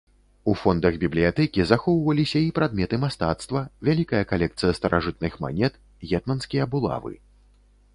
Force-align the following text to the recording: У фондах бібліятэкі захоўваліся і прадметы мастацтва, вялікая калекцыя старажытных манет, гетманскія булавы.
У 0.51 0.53
фондах 0.61 0.95
бібліятэкі 1.03 1.65
захоўваліся 1.71 2.39
і 2.47 2.49
прадметы 2.61 3.01
мастацтва, 3.05 3.63
вялікая 3.91 4.23
калекцыя 4.35 4.71
старажытных 4.79 5.41
манет, 5.47 5.81
гетманскія 6.13 6.65
булавы. 6.75 7.13